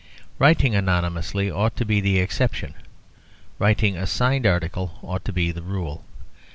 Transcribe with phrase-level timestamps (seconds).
[0.39, 2.73] Writing anonymously ought to be the exception;
[3.59, 6.03] writing a signed article ought to be the rule.